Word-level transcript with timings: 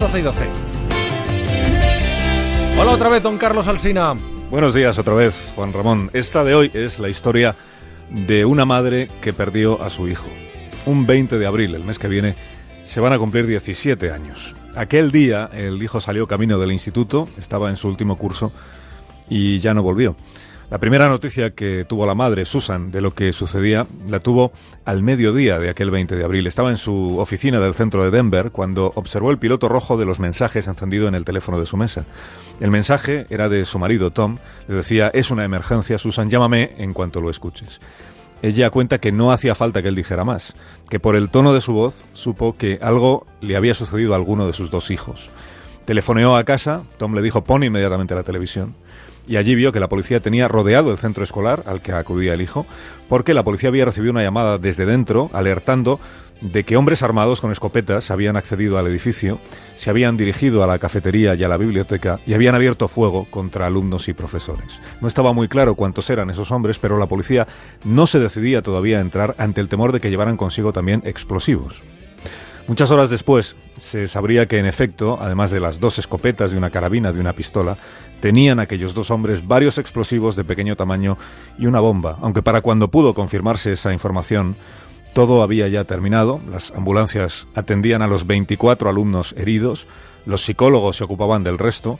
12 0.00 0.20
y 0.20 0.22
12. 0.22 0.48
Hola 2.78 2.92
otra 2.92 3.08
vez, 3.08 3.20
don 3.20 3.36
Carlos 3.36 3.66
Alsina. 3.66 4.14
Buenos 4.48 4.72
días 4.72 4.96
otra 4.96 5.14
vez, 5.14 5.52
Juan 5.56 5.72
Ramón. 5.72 6.08
Esta 6.12 6.44
de 6.44 6.54
hoy 6.54 6.70
es 6.72 7.00
la 7.00 7.08
historia 7.08 7.56
de 8.08 8.44
una 8.44 8.64
madre 8.64 9.08
que 9.20 9.32
perdió 9.32 9.82
a 9.82 9.90
su 9.90 10.06
hijo. 10.06 10.28
Un 10.86 11.04
20 11.04 11.40
de 11.40 11.46
abril, 11.46 11.74
el 11.74 11.82
mes 11.82 11.98
que 11.98 12.06
viene, 12.06 12.36
se 12.84 13.00
van 13.00 13.12
a 13.12 13.18
cumplir 13.18 13.48
17 13.48 14.12
años. 14.12 14.54
Aquel 14.76 15.10
día 15.10 15.50
el 15.52 15.82
hijo 15.82 16.00
salió 16.00 16.28
camino 16.28 16.60
del 16.60 16.70
instituto, 16.70 17.28
estaba 17.36 17.68
en 17.68 17.76
su 17.76 17.88
último 17.88 18.16
curso 18.16 18.52
y 19.28 19.58
ya 19.58 19.74
no 19.74 19.82
volvió. 19.82 20.14
La 20.70 20.76
primera 20.76 21.08
noticia 21.08 21.54
que 21.54 21.86
tuvo 21.86 22.04
la 22.04 22.14
madre, 22.14 22.44
Susan, 22.44 22.90
de 22.90 23.00
lo 23.00 23.14
que 23.14 23.32
sucedía, 23.32 23.86
la 24.06 24.20
tuvo 24.20 24.52
al 24.84 25.02
mediodía 25.02 25.58
de 25.58 25.70
aquel 25.70 25.90
20 25.90 26.14
de 26.14 26.22
abril. 26.22 26.46
Estaba 26.46 26.68
en 26.68 26.76
su 26.76 27.18
oficina 27.18 27.58
del 27.58 27.72
centro 27.72 28.04
de 28.04 28.10
Denver 28.10 28.50
cuando 28.50 28.92
observó 28.94 29.30
el 29.30 29.38
piloto 29.38 29.70
rojo 29.70 29.96
de 29.96 30.04
los 30.04 30.20
mensajes 30.20 30.68
encendido 30.68 31.08
en 31.08 31.14
el 31.14 31.24
teléfono 31.24 31.58
de 31.58 31.64
su 31.64 31.78
mesa. 31.78 32.04
El 32.60 32.70
mensaje 32.70 33.26
era 33.30 33.48
de 33.48 33.64
su 33.64 33.78
marido, 33.78 34.10
Tom. 34.10 34.36
Le 34.66 34.74
decía, 34.74 35.10
es 35.14 35.30
una 35.30 35.46
emergencia, 35.46 35.96
Susan, 35.96 36.28
llámame 36.28 36.74
en 36.76 36.92
cuanto 36.92 37.22
lo 37.22 37.30
escuches. 37.30 37.80
Ella 38.42 38.68
cuenta 38.68 38.98
que 38.98 39.10
no 39.10 39.32
hacía 39.32 39.54
falta 39.54 39.80
que 39.80 39.88
él 39.88 39.94
dijera 39.94 40.24
más, 40.24 40.54
que 40.90 41.00
por 41.00 41.16
el 41.16 41.30
tono 41.30 41.54
de 41.54 41.62
su 41.62 41.72
voz 41.72 42.04
supo 42.12 42.58
que 42.58 42.78
algo 42.82 43.26
le 43.40 43.56
había 43.56 43.74
sucedido 43.74 44.12
a 44.12 44.16
alguno 44.16 44.46
de 44.46 44.52
sus 44.52 44.70
dos 44.70 44.90
hijos. 44.90 45.30
Telefoneó 45.86 46.36
a 46.36 46.44
casa, 46.44 46.82
Tom 46.98 47.14
le 47.14 47.22
dijo 47.22 47.42
pon 47.42 47.64
inmediatamente 47.64 48.14
la 48.14 48.22
televisión 48.22 48.74
y 49.28 49.36
allí 49.36 49.54
vio 49.54 49.70
que 49.72 49.80
la 49.80 49.88
policía 49.88 50.20
tenía 50.20 50.48
rodeado 50.48 50.90
el 50.90 50.98
centro 50.98 51.22
escolar 51.22 51.62
al 51.66 51.82
que 51.82 51.92
acudía 51.92 52.34
el 52.34 52.40
hijo, 52.40 52.66
porque 53.08 53.34
la 53.34 53.44
policía 53.44 53.68
había 53.68 53.84
recibido 53.84 54.12
una 54.12 54.22
llamada 54.22 54.58
desde 54.58 54.86
dentro 54.86 55.30
alertando 55.32 56.00
de 56.40 56.64
que 56.64 56.76
hombres 56.76 57.02
armados 57.02 57.40
con 57.40 57.50
escopetas 57.50 58.10
habían 58.10 58.36
accedido 58.36 58.78
al 58.78 58.86
edificio, 58.86 59.40
se 59.74 59.90
habían 59.90 60.16
dirigido 60.16 60.62
a 60.62 60.66
la 60.66 60.78
cafetería 60.78 61.34
y 61.34 61.44
a 61.44 61.48
la 61.48 61.56
biblioteca 61.56 62.20
y 62.26 62.34
habían 62.34 62.54
abierto 62.54 62.88
fuego 62.88 63.26
contra 63.30 63.66
alumnos 63.66 64.08
y 64.08 64.12
profesores. 64.12 64.80
No 65.00 65.08
estaba 65.08 65.32
muy 65.32 65.48
claro 65.48 65.74
cuántos 65.74 66.08
eran 66.10 66.30
esos 66.30 66.50
hombres, 66.50 66.78
pero 66.78 66.96
la 66.96 67.06
policía 67.06 67.46
no 67.84 68.06
se 68.06 68.20
decidía 68.20 68.62
todavía 68.62 68.98
a 68.98 69.02
entrar 69.02 69.34
ante 69.38 69.60
el 69.60 69.68
temor 69.68 69.92
de 69.92 70.00
que 70.00 70.10
llevaran 70.10 70.36
consigo 70.36 70.72
también 70.72 71.02
explosivos. 71.04 71.82
Muchas 72.68 72.90
horas 72.90 73.08
después 73.08 73.56
se 73.78 74.08
sabría 74.08 74.46
que 74.46 74.58
en 74.58 74.66
efecto, 74.66 75.16
además 75.18 75.50
de 75.50 75.58
las 75.58 75.80
dos 75.80 75.98
escopetas, 75.98 76.50
de 76.50 76.58
una 76.58 76.68
carabina, 76.68 77.14
de 77.14 77.20
una 77.20 77.32
pistola, 77.32 77.78
tenían 78.20 78.60
aquellos 78.60 78.92
dos 78.92 79.10
hombres 79.10 79.48
varios 79.48 79.78
explosivos 79.78 80.36
de 80.36 80.44
pequeño 80.44 80.76
tamaño 80.76 81.16
y 81.58 81.64
una 81.64 81.80
bomba, 81.80 82.18
aunque 82.20 82.42
para 82.42 82.60
cuando 82.60 82.90
pudo 82.90 83.14
confirmarse 83.14 83.72
esa 83.72 83.94
información, 83.94 84.54
todo 85.14 85.42
había 85.42 85.66
ya 85.68 85.84
terminado, 85.84 86.42
las 86.50 86.70
ambulancias 86.72 87.46
atendían 87.54 88.02
a 88.02 88.06
los 88.06 88.26
24 88.26 88.90
alumnos 88.90 89.34
heridos, 89.38 89.86
los 90.26 90.44
psicólogos 90.44 90.96
se 90.96 91.04
ocupaban 91.04 91.44
del 91.44 91.56
resto 91.56 91.98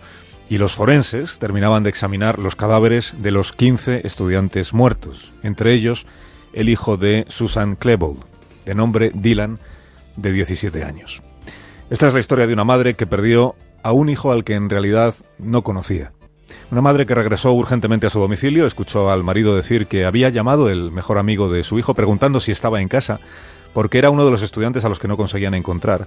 y 0.50 0.58
los 0.58 0.74
forenses 0.74 1.38
terminaban 1.38 1.82
de 1.82 1.88
examinar 1.88 2.38
los 2.38 2.56
cadáveres 2.56 3.14
de 3.16 3.30
los 3.30 3.52
15 3.52 4.06
estudiantes 4.06 4.74
muertos, 4.74 5.32
entre 5.42 5.72
ellos 5.72 6.04
el 6.52 6.68
hijo 6.68 6.98
de 6.98 7.24
Susan 7.28 7.74
Klebold, 7.74 8.20
de 8.66 8.74
nombre 8.74 9.12
Dylan, 9.14 9.58
de 10.18 10.32
17 10.32 10.84
años. 10.84 11.22
Esta 11.90 12.08
es 12.08 12.14
la 12.14 12.20
historia 12.20 12.46
de 12.46 12.52
una 12.52 12.64
madre 12.64 12.94
que 12.94 13.06
perdió 13.06 13.54
a 13.82 13.92
un 13.92 14.08
hijo 14.08 14.32
al 14.32 14.44
que 14.44 14.54
en 14.54 14.68
realidad 14.68 15.14
no 15.38 15.62
conocía. 15.62 16.12
Una 16.70 16.82
madre 16.82 17.06
que 17.06 17.14
regresó 17.14 17.52
urgentemente 17.52 18.06
a 18.06 18.10
su 18.10 18.18
domicilio, 18.18 18.66
escuchó 18.66 19.10
al 19.10 19.24
marido 19.24 19.56
decir 19.56 19.86
que 19.86 20.04
había 20.04 20.28
llamado 20.28 20.68
el 20.68 20.92
mejor 20.92 21.18
amigo 21.18 21.50
de 21.50 21.64
su 21.64 21.78
hijo 21.78 21.94
preguntando 21.94 22.40
si 22.40 22.52
estaba 22.52 22.82
en 22.82 22.88
casa, 22.88 23.20
porque 23.72 23.98
era 23.98 24.10
uno 24.10 24.24
de 24.24 24.30
los 24.30 24.42
estudiantes 24.42 24.84
a 24.84 24.88
los 24.88 24.98
que 24.98 25.08
no 25.08 25.16
conseguían 25.16 25.54
encontrar, 25.54 26.06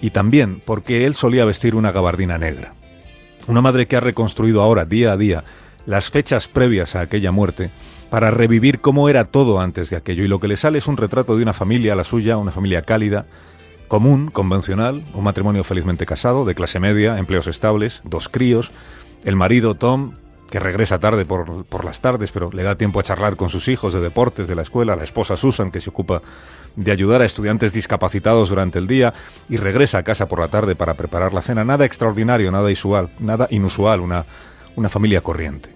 y 0.00 0.10
también 0.10 0.60
porque 0.64 1.06
él 1.06 1.14
solía 1.14 1.44
vestir 1.44 1.74
una 1.74 1.92
gabardina 1.92 2.36
negra. 2.36 2.74
Una 3.46 3.60
madre 3.60 3.86
que 3.86 3.96
ha 3.96 4.00
reconstruido 4.00 4.62
ahora, 4.62 4.84
día 4.84 5.12
a 5.12 5.16
día, 5.16 5.44
las 5.86 6.10
fechas 6.10 6.48
previas 6.48 6.94
a 6.94 7.00
aquella 7.00 7.32
muerte, 7.32 7.70
para 8.10 8.30
revivir 8.30 8.80
cómo 8.80 9.08
era 9.08 9.24
todo 9.24 9.60
antes 9.60 9.88
de 9.88 9.96
aquello, 9.96 10.24
y 10.24 10.28
lo 10.28 10.40
que 10.40 10.48
le 10.48 10.58
sale 10.58 10.78
es 10.78 10.86
un 10.86 10.98
retrato 10.98 11.36
de 11.36 11.42
una 11.42 11.54
familia, 11.54 11.96
la 11.96 12.04
suya, 12.04 12.36
una 12.36 12.52
familia 12.52 12.82
cálida, 12.82 13.26
común, 13.92 14.30
convencional, 14.30 15.04
un 15.12 15.22
matrimonio 15.22 15.64
felizmente 15.64 16.06
casado, 16.06 16.46
de 16.46 16.54
clase 16.54 16.80
media, 16.80 17.18
empleos 17.18 17.46
estables, 17.46 18.00
dos 18.04 18.30
críos, 18.30 18.70
el 19.22 19.36
marido 19.36 19.74
Tom, 19.74 20.14
que 20.50 20.58
regresa 20.58 20.98
tarde 20.98 21.26
por, 21.26 21.84
las 21.84 22.00
tardes, 22.00 22.32
pero 22.32 22.48
le 22.54 22.62
da 22.62 22.76
tiempo 22.76 23.00
a 23.00 23.02
charlar 23.02 23.36
con 23.36 23.50
sus 23.50 23.68
hijos 23.68 23.92
de 23.92 24.00
deportes, 24.00 24.48
de 24.48 24.54
la 24.54 24.62
escuela, 24.62 24.96
la 24.96 25.04
esposa 25.04 25.36
Susan, 25.36 25.70
que 25.70 25.82
se 25.82 25.90
ocupa 25.90 26.22
de 26.74 26.90
ayudar 26.90 27.20
a 27.20 27.26
estudiantes 27.26 27.74
discapacitados 27.74 28.48
durante 28.48 28.78
el 28.78 28.86
día 28.86 29.12
y 29.50 29.58
regresa 29.58 29.98
a 29.98 30.04
casa 30.04 30.26
por 30.26 30.40
la 30.40 30.48
tarde 30.48 30.74
para 30.74 30.94
preparar 30.94 31.34
la 31.34 31.42
cena. 31.42 31.62
Nada 31.62 31.84
extraordinario, 31.84 32.50
nada 32.50 32.70
inusual, 32.70 33.10
nada 33.18 33.46
inusual, 33.50 34.00
una, 34.00 34.24
una 34.74 34.88
familia 34.88 35.20
corriente. 35.20 35.68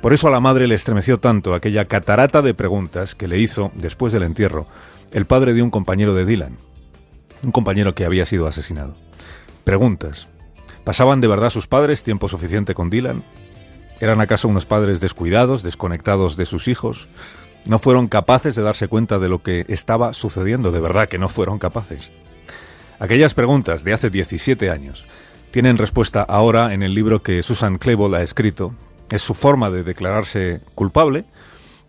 Por 0.00 0.14
eso 0.14 0.26
a 0.28 0.30
la 0.30 0.40
madre 0.40 0.68
le 0.68 0.74
estremeció 0.74 1.20
tanto 1.20 1.52
aquella 1.52 1.84
catarata 1.84 2.40
de 2.40 2.54
preguntas 2.54 3.14
que 3.14 3.28
le 3.28 3.38
hizo, 3.38 3.72
después 3.74 4.14
del 4.14 4.22
entierro, 4.22 4.66
el 5.12 5.26
padre 5.26 5.52
de 5.52 5.60
un 5.60 5.70
compañero 5.70 6.14
de 6.14 6.24
Dylan, 6.24 6.56
un 7.44 7.52
compañero 7.52 7.94
que 7.94 8.04
había 8.04 8.26
sido 8.26 8.46
asesinado. 8.46 8.94
Preguntas. 9.64 10.28
¿Pasaban 10.84 11.20
de 11.20 11.28
verdad 11.28 11.50
sus 11.50 11.66
padres 11.66 12.02
tiempo 12.02 12.28
suficiente 12.28 12.74
con 12.74 12.90
Dylan? 12.90 13.22
¿Eran 14.00 14.20
acaso 14.20 14.48
unos 14.48 14.66
padres 14.66 15.00
descuidados, 15.00 15.62
desconectados 15.62 16.36
de 16.36 16.46
sus 16.46 16.68
hijos? 16.68 17.08
¿No 17.66 17.78
fueron 17.78 18.08
capaces 18.08 18.54
de 18.54 18.62
darse 18.62 18.88
cuenta 18.88 19.18
de 19.18 19.28
lo 19.28 19.42
que 19.42 19.66
estaba 19.68 20.12
sucediendo? 20.14 20.70
De 20.70 20.80
verdad 20.80 21.08
que 21.08 21.18
no 21.18 21.28
fueron 21.28 21.58
capaces. 21.58 22.10
Aquellas 22.98 23.34
preguntas 23.34 23.84
de 23.84 23.92
hace 23.92 24.10
17 24.10 24.70
años 24.70 25.04
tienen 25.50 25.78
respuesta 25.78 26.22
ahora 26.22 26.74
en 26.74 26.82
el 26.82 26.94
libro 26.94 27.22
que 27.22 27.42
Susan 27.42 27.78
Klebold 27.78 28.14
ha 28.14 28.22
escrito. 28.22 28.72
Es 29.10 29.22
su 29.22 29.34
forma 29.34 29.70
de 29.70 29.82
declararse 29.82 30.60
culpable 30.74 31.24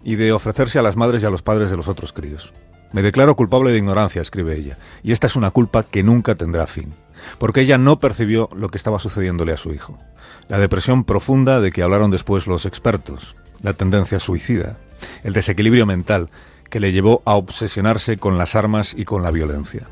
y 0.04 0.16
de 0.16 0.32
ofrecerse 0.32 0.80
a 0.80 0.82
las 0.82 0.96
madres 0.96 1.24
y 1.24 1.26
a 1.26 1.30
los 1.30 1.42
padres 1.42 1.70
de 1.70 1.78
los 1.78 1.88
otros 1.88 2.14
críos. 2.14 2.52
Me 2.92 3.04
declaro 3.04 3.36
culpable 3.36 3.72
de 3.72 3.78
ignorancia, 3.78 4.22
escribe 4.22 4.58
ella, 4.58 4.78
y 5.04 5.12
esta 5.12 5.28
es 5.28 5.36
una 5.36 5.52
culpa 5.52 5.84
que 5.84 6.02
nunca 6.02 6.34
tendrá 6.36 6.66
fin, 6.66 6.92
porque 7.38 7.62
ella 7.62 7.78
no 7.78 8.00
percibió 8.00 8.50
lo 8.56 8.70
que 8.70 8.78
estaba 8.78 8.98
sucediéndole 8.98 9.54
a 9.54 9.58
su 9.58 9.74
hijo. 9.74 10.00
La 10.48 10.58
depresión 10.58 11.04
profunda 11.04 11.62
de 11.62 11.72
que 11.72 11.84
hablaron 11.84 12.10
después 12.10 12.48
los 12.48 12.66
expertos, 12.66 13.36
la 13.62 13.74
tendencia 13.74 14.20
suicida, 14.20 14.78
el 15.24 15.34
desequilibrio 15.34 15.86
mental 15.86 16.30
que 16.72 16.80
le 16.80 16.92
llevó 16.92 17.22
a 17.26 17.36
obsesionarse 17.36 18.18
con 18.18 18.40
las 18.40 18.56
armas 18.56 18.96
y 18.98 19.06
con 19.06 19.22
la 19.22 19.32
violencia. 19.32 19.88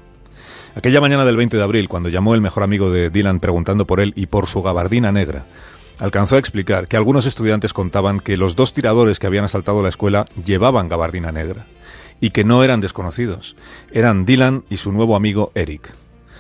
Aquella 0.76 1.02
mañana 1.02 1.26
del 1.26 1.38
20 1.38 1.58
de 1.58 1.64
abril, 1.64 1.90
cuando 1.90 2.10
llamó 2.10 2.34
el 2.34 2.42
mejor 2.42 2.64
amigo 2.64 2.92
de 2.92 3.12
Dylan 3.12 3.40
preguntando 3.40 3.86
por 3.86 4.00
él 4.00 4.14
y 4.16 4.26
por 4.26 4.48
su 4.48 4.64
gabardina 4.64 5.12
negra, 5.12 5.46
alcanzó 6.00 6.36
a 6.36 6.40
explicar 6.40 6.88
que 6.88 6.98
algunos 6.98 7.26
estudiantes 7.28 7.74
contaban 7.74 8.20
que 8.20 8.38
los 8.38 8.56
dos 8.56 8.74
tiradores 8.74 9.20
que 9.20 9.28
habían 9.28 9.46
asaltado 9.46 9.84
la 9.84 9.90
escuela 9.90 10.28
llevaban 10.44 10.90
gabardina 10.90 11.32
negra 11.32 11.66
y 12.20 12.32
que 12.32 12.44
no 12.44 12.64
eran 12.64 12.82
desconocidos. 12.82 13.56
Eran 13.92 14.26
Dylan 14.26 14.64
y 14.70 14.78
su 14.78 14.92
nuevo 14.92 15.16
amigo 15.16 15.52
Eric. 15.56 15.94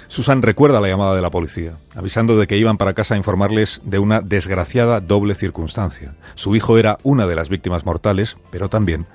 Susan 0.07 0.41
recuerda 0.41 0.79
la 0.79 0.87
llamada 0.87 1.15
de 1.15 1.21
la 1.21 1.29
policía, 1.29 1.77
avisando 1.93 2.37
de 2.37 2.47
que 2.47 2.57
iban 2.57 2.77
para 2.77 2.93
casa 2.93 3.13
a 3.13 3.17
informarles 3.17 3.81
de 3.83 3.99
una 3.99 4.21
desgraciada 4.21 5.01
doble 5.01 5.35
circunstancia. 5.35 6.15
Su 6.35 6.55
hijo 6.55 6.77
era 6.77 6.97
una 7.03 7.27
de 7.27 7.35
las 7.35 7.49
víctimas 7.49 7.85
mortales, 7.85 8.37
pero 8.49 8.69
también 8.69 9.05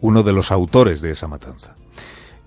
uno 0.00 0.22
de 0.22 0.32
los 0.32 0.50
autores 0.50 1.02
de 1.02 1.10
esa 1.10 1.28
matanza. 1.28 1.74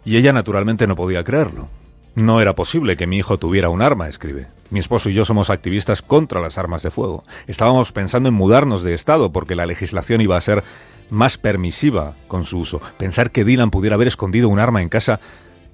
Y 0.03 0.17
ella 0.17 0.33
naturalmente 0.33 0.87
no 0.87 0.95
podía 0.95 1.23
creerlo. 1.23 1.67
No 2.15 2.41
era 2.41 2.55
posible 2.55 2.97
que 2.97 3.07
mi 3.07 3.17
hijo 3.17 3.37
tuviera 3.37 3.69
un 3.69 3.81
arma, 3.81 4.09
escribe. 4.09 4.47
Mi 4.69 4.79
esposo 4.79 5.09
y 5.09 5.13
yo 5.13 5.23
somos 5.23 5.49
activistas 5.49 6.01
contra 6.01 6.41
las 6.41 6.57
armas 6.57 6.81
de 6.81 6.91
fuego. 6.91 7.23
Estábamos 7.47 7.91
pensando 7.91 8.29
en 8.29 8.35
mudarnos 8.35 8.83
de 8.83 8.93
estado 8.93 9.31
porque 9.31 9.55
la 9.55 9.65
legislación 9.65 10.21
iba 10.21 10.37
a 10.37 10.41
ser 10.41 10.63
más 11.11 11.37
permisiva 11.37 12.15
con 12.27 12.45
su 12.45 12.57
uso. 12.57 12.81
Pensar 12.97 13.29
que 13.29 13.45
Dylan 13.45 13.69
pudiera 13.69 13.95
haber 13.95 14.07
escondido 14.07 14.49
un 14.49 14.57
arma 14.57 14.81
en 14.81 14.89
casa 14.89 15.19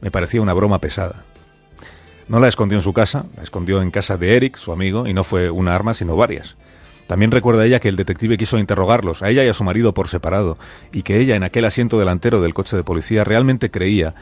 me 0.02 0.12
parecía 0.12 0.42
una 0.42 0.54
broma 0.54 0.80
pesada. 0.80 1.24
No 2.28 2.40
la 2.40 2.50
escondió 2.50 2.78
en 2.78 2.84
su 2.84 2.92
casa, 2.92 3.26
la 3.38 3.44
escondió 3.44 3.82
en 3.82 3.92
casa 3.92 4.18
de 4.18 4.36
Eric, 4.36 4.58
su 4.58 4.72
amigo, 4.72 5.08
y 5.08 5.14
no 5.14 5.24
fue 5.24 5.50
una 5.50 5.74
arma, 5.74 5.94
sino 5.94 6.18
varias. 6.18 6.58
También 7.08 7.32
recuerda 7.32 7.66
ella 7.66 7.80
que 7.80 7.88
el 7.88 7.96
detective 7.96 8.38
quiso 8.38 8.58
interrogarlos, 8.58 9.24
a 9.24 9.30
ella 9.30 9.46
y 9.46 9.48
a 9.48 9.54
su 9.54 9.64
marido 9.64 9.94
por 9.94 10.10
separado, 10.10 10.58
y 10.92 11.04
que 11.04 11.22
ella 11.22 11.38
en 11.38 11.44
aquel 11.44 11.64
asiento 11.64 11.98
delantero 11.98 12.42
del 12.42 12.54
coche 12.54 12.76
de 12.76 12.84
policía 12.84 13.24
realmente 13.24 13.72
creía 13.72 14.14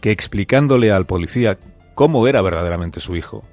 que 0.00 0.10
explicándole 0.10 0.90
al 0.90 1.06
policía 1.06 1.58
cómo 1.94 2.26
era 2.26 2.42
verdaderamente 2.42 2.98
su 2.98 3.14
hijo, 3.14 3.44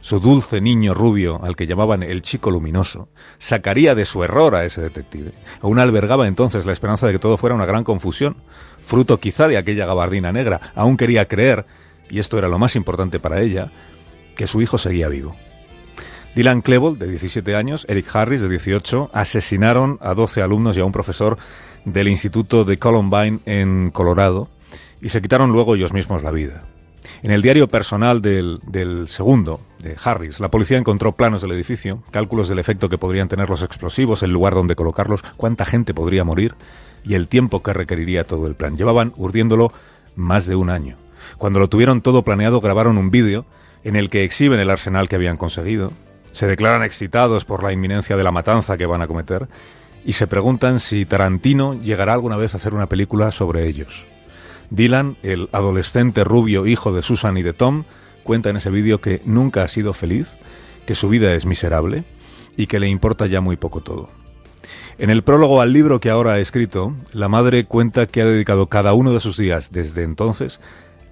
su 0.00 0.20
dulce 0.20 0.60
niño 0.60 0.94
rubio, 0.94 1.40
al 1.42 1.56
que 1.56 1.66
llamaban 1.66 2.02
el 2.02 2.22
chico 2.22 2.50
luminoso, 2.50 3.08
sacaría 3.38 3.94
de 3.94 4.04
su 4.04 4.24
error 4.24 4.54
a 4.54 4.64
ese 4.64 4.80
detective. 4.80 5.32
Aún 5.60 5.78
albergaba 5.78 6.26
entonces 6.26 6.66
la 6.66 6.72
esperanza 6.72 7.06
de 7.06 7.12
que 7.12 7.18
todo 7.18 7.36
fuera 7.36 7.54
una 7.54 7.66
gran 7.66 7.84
confusión, 7.84 8.36
fruto 8.82 9.20
quizá 9.20 9.46
de 9.48 9.58
aquella 9.58 9.86
gabardina 9.86 10.32
negra. 10.32 10.72
Aún 10.74 10.96
quería 10.96 11.28
creer, 11.28 11.66
y 12.08 12.18
esto 12.18 12.38
era 12.38 12.48
lo 12.48 12.58
más 12.58 12.76
importante 12.76 13.20
para 13.20 13.40
ella, 13.40 13.70
que 14.36 14.46
su 14.46 14.62
hijo 14.62 14.78
seguía 14.78 15.08
vivo. 15.08 15.36
Dylan 16.34 16.62
Klebold, 16.62 16.98
de 16.98 17.08
17 17.08 17.56
años, 17.56 17.84
Eric 17.88 18.14
Harris, 18.14 18.40
de 18.40 18.48
18, 18.48 19.10
asesinaron 19.12 19.98
a 20.00 20.14
12 20.14 20.42
alumnos 20.42 20.76
y 20.76 20.80
a 20.80 20.84
un 20.84 20.92
profesor 20.92 21.38
del 21.84 22.08
Instituto 22.08 22.64
de 22.64 22.78
Columbine 22.78 23.40
en 23.46 23.90
Colorado 23.90 24.48
y 25.02 25.08
se 25.08 25.20
quitaron 25.20 25.50
luego 25.50 25.74
ellos 25.74 25.92
mismos 25.92 26.22
la 26.22 26.30
vida. 26.30 26.62
En 27.22 27.30
el 27.30 27.42
diario 27.42 27.68
personal 27.68 28.22
del, 28.22 28.60
del, 28.66 29.06
segundo, 29.08 29.60
de 29.78 29.96
Harris, 30.02 30.40
la 30.40 30.50
policía 30.50 30.78
encontró 30.78 31.12
planos 31.12 31.42
del 31.42 31.52
edificio, 31.52 32.02
cálculos 32.10 32.48
del 32.48 32.58
efecto 32.58 32.88
que 32.88 32.96
podrían 32.96 33.28
tener 33.28 33.50
los 33.50 33.62
explosivos, 33.62 34.22
el 34.22 34.32
lugar 34.32 34.54
donde 34.54 34.74
colocarlos, 34.74 35.22
cuánta 35.36 35.66
gente 35.66 35.92
podría 35.92 36.24
morir 36.24 36.54
y 37.04 37.14
el 37.14 37.28
tiempo 37.28 37.62
que 37.62 37.74
requeriría 37.74 38.26
todo 38.26 38.46
el 38.46 38.54
plan. 38.54 38.76
Llevaban 38.76 39.12
urdiéndolo 39.16 39.72
más 40.16 40.46
de 40.46 40.56
un 40.56 40.70
año. 40.70 40.96
Cuando 41.36 41.58
lo 41.60 41.68
tuvieron 41.68 42.00
todo 42.00 42.24
planeado, 42.24 42.60
grabaron 42.60 42.96
un 42.96 43.10
vídeo 43.10 43.44
en 43.84 43.96
el 43.96 44.08
que 44.08 44.24
exhiben 44.24 44.60
el 44.60 44.70
arsenal 44.70 45.08
que 45.08 45.16
habían 45.16 45.36
conseguido, 45.36 45.92
se 46.32 46.46
declaran 46.46 46.82
excitados 46.82 47.44
por 47.44 47.62
la 47.62 47.72
inminencia 47.72 48.16
de 48.16 48.24
la 48.24 48.32
matanza 48.32 48.76
que 48.76 48.86
van 48.86 49.02
a 49.02 49.06
cometer 49.06 49.48
y 50.04 50.12
se 50.12 50.26
preguntan 50.26 50.80
si 50.80 51.04
Tarantino 51.04 51.74
llegará 51.74 52.14
alguna 52.14 52.36
vez 52.36 52.54
a 52.54 52.56
hacer 52.56 52.74
una 52.74 52.86
película 52.86 53.32
sobre 53.32 53.66
ellos. 53.66 54.09
Dylan, 54.70 55.16
el 55.22 55.48
adolescente 55.52 56.24
rubio 56.24 56.66
hijo 56.66 56.92
de 56.92 57.02
Susan 57.02 57.36
y 57.36 57.42
de 57.42 57.52
Tom, 57.52 57.84
cuenta 58.22 58.50
en 58.50 58.56
ese 58.56 58.70
vídeo 58.70 59.00
que 59.00 59.20
nunca 59.24 59.62
ha 59.62 59.68
sido 59.68 59.92
feliz, 59.92 60.36
que 60.86 60.94
su 60.94 61.08
vida 61.08 61.34
es 61.34 61.46
miserable 61.46 62.04
y 62.56 62.66
que 62.66 62.80
le 62.80 62.88
importa 62.88 63.26
ya 63.26 63.40
muy 63.40 63.56
poco 63.56 63.80
todo. 63.80 64.10
En 64.98 65.10
el 65.10 65.22
prólogo 65.24 65.60
al 65.60 65.72
libro 65.72 65.98
que 65.98 66.10
ahora 66.10 66.34
ha 66.34 66.38
escrito, 66.38 66.94
la 67.12 67.28
madre 67.28 67.64
cuenta 67.64 68.06
que 68.06 68.22
ha 68.22 68.26
dedicado 68.26 68.66
cada 68.68 68.92
uno 68.92 69.12
de 69.12 69.20
sus 69.20 69.36
días 69.36 69.72
desde 69.72 70.02
entonces 70.02 70.60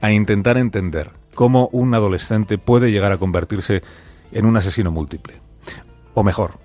a 0.01 0.13
intentar 0.13 0.59
entender 0.59 1.11
cómo 1.35 1.69
un 1.73 1.95
adolescente 1.95 2.59
puede 2.59 2.91
llegar 2.91 3.13
a 3.13 3.19
convertirse 3.19 3.83
en 4.33 4.45
un 4.45 4.57
asesino 4.57 4.91
múltiple. 4.91 5.41
O 6.15 6.23
mejor, 6.23 6.59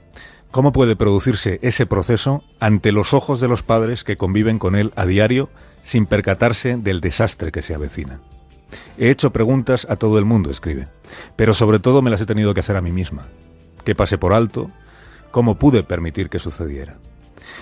cómo 0.51 0.71
puede 0.71 0.95
producirse 0.95 1.59
ese 1.61 1.85
proceso 1.85 2.43
ante 2.59 2.91
los 2.91 3.13
ojos 3.13 3.39
de 3.39 3.47
los 3.47 3.63
padres 3.63 4.03
que 4.03 4.17
conviven 4.17 4.59
con 4.59 4.75
él 4.75 4.91
a 4.95 5.05
diario 5.05 5.49
sin 5.83 6.07
percatarse 6.07 6.77
del 6.77 6.99
desastre 6.99 7.51
que 7.51 7.61
se 7.61 7.75
avecina. 7.75 8.19
He 8.97 9.11
hecho 9.11 9.31
preguntas 9.31 9.85
a 9.87 9.97
todo 9.97 10.17
el 10.17 10.25
mundo, 10.25 10.49
escribe, 10.49 10.87
pero 11.35 11.53
sobre 11.53 11.77
todo 11.77 12.01
me 12.01 12.09
las 12.09 12.21
he 12.21 12.25
tenido 12.25 12.55
que 12.55 12.61
hacer 12.61 12.75
a 12.75 12.81
mí 12.81 12.91
misma. 12.91 13.27
¿Qué 13.85 13.93
pasé 13.93 14.17
por 14.17 14.33
alto? 14.33 14.71
¿Cómo 15.29 15.59
pude 15.59 15.83
permitir 15.83 16.29
que 16.29 16.39
sucediera? 16.39 16.97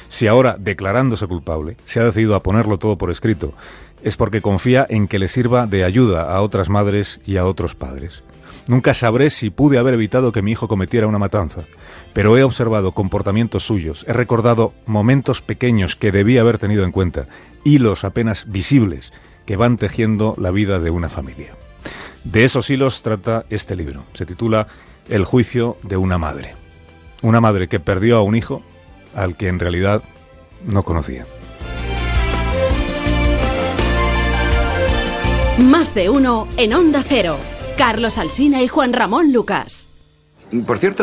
Si 0.08 0.28
ahora, 0.28 0.56
declarándose 0.58 1.28
culpable, 1.28 1.76
se 1.86 2.00
ha 2.00 2.06
decidido 2.06 2.36
a 2.36 2.44
ponerlo 2.44 2.78
todo 2.78 2.98
por 2.98 3.12
escrito, 3.12 3.54
es 4.04 4.18
porque 4.18 4.42
confía 4.42 4.86
en 4.90 5.08
que 5.08 5.20
le 5.20 5.28
sirva 5.28 5.68
de 5.68 5.84
ayuda 5.84 6.24
a 6.34 6.42
otras 6.42 6.70
madres 6.70 7.20
y 7.26 7.38
a 7.38 7.46
otros 7.46 7.76
padres. 7.76 8.24
Nunca 8.68 8.94
sabré 8.94 9.30
si 9.30 9.50
pude 9.50 9.78
haber 9.78 9.96
evitado 9.96 10.32
que 10.32 10.42
mi 10.42 10.52
hijo 10.52 10.68
cometiera 10.68 11.08
una 11.08 11.20
matanza, 11.20 11.64
pero 12.14 12.38
he 12.38 12.44
observado 12.44 12.92
comportamientos 12.92 13.64
suyos, 13.64 14.06
he 14.08 14.14
recordado 14.14 14.74
momentos 14.86 15.42
pequeños 15.42 15.96
que 15.96 16.12
debía 16.12 16.42
haber 16.42 16.58
tenido 16.58 16.86
en 16.86 16.92
cuenta, 16.92 17.28
hilos 17.64 18.04
apenas 18.04 18.46
visibles 18.52 19.12
que 19.46 19.56
van 19.56 19.78
tejiendo 19.78 20.36
la 20.38 20.52
vida 20.52 20.80
de 20.80 20.92
una 20.92 21.10
familia. 21.10 21.56
De 22.24 22.44
esos 22.44 22.70
hilos 22.70 23.02
trata 23.02 23.46
este 23.50 23.76
libro. 23.76 24.04
Se 24.14 24.26
titula 24.26 24.68
El 25.10 25.26
juicio 25.26 25.78
de 25.84 25.98
una 25.98 26.18
madre. 26.18 26.56
Una 27.24 27.42
madre 27.42 27.68
que 27.68 27.80
perdió 27.80 28.18
a 28.18 28.22
un 28.22 28.36
hijo 28.36 28.62
al 29.16 29.36
que 29.36 29.48
en 29.48 29.60
realidad 29.60 30.04
no 30.66 30.84
conocía. 30.84 31.26
Más 35.58 35.94
de 35.94 36.10
uno 36.10 36.48
en 36.58 36.74
Onda 36.74 37.04
Cero. 37.06 37.38
Carlos 37.82 38.20
Alsina 38.20 38.62
y 38.62 38.68
Juan 38.68 38.94
Ramón 38.94 39.34
Lucas. 39.34 39.90
Por 40.68 40.78
cierto, 40.78 41.00